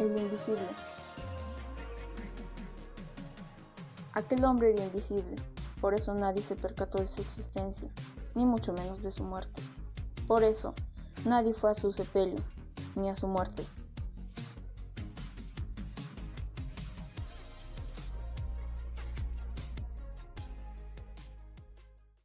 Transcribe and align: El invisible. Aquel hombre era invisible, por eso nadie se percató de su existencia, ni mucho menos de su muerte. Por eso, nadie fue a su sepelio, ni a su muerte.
El 0.00 0.16
invisible. 0.16 0.66
Aquel 4.14 4.46
hombre 4.46 4.72
era 4.72 4.82
invisible, 4.82 5.36
por 5.82 5.92
eso 5.92 6.14
nadie 6.14 6.40
se 6.40 6.56
percató 6.56 6.98
de 6.98 7.06
su 7.06 7.20
existencia, 7.20 7.90
ni 8.34 8.46
mucho 8.46 8.72
menos 8.72 9.02
de 9.02 9.12
su 9.12 9.24
muerte. 9.24 9.60
Por 10.26 10.42
eso, 10.42 10.72
nadie 11.26 11.52
fue 11.52 11.70
a 11.70 11.74
su 11.74 11.92
sepelio, 11.92 12.38
ni 12.94 13.10
a 13.10 13.16
su 13.16 13.26
muerte. 13.26 13.62